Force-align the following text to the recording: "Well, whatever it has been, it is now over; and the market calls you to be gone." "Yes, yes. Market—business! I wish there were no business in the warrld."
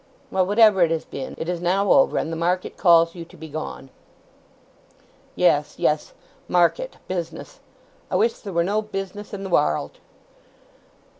"Well, 0.31 0.47
whatever 0.47 0.81
it 0.81 0.89
has 0.89 1.05
been, 1.05 1.35
it 1.37 1.47
is 1.47 1.61
now 1.61 1.91
over; 1.91 2.17
and 2.17 2.31
the 2.31 2.35
market 2.35 2.75
calls 2.75 3.13
you 3.13 3.23
to 3.25 3.37
be 3.37 3.47
gone." 3.47 3.91
"Yes, 5.35 5.75
yes. 5.77 6.13
Market—business! 6.47 7.59
I 8.09 8.15
wish 8.15 8.33
there 8.39 8.51
were 8.51 8.63
no 8.63 8.81
business 8.81 9.31
in 9.31 9.43
the 9.43 9.49
warrld." 9.51 9.99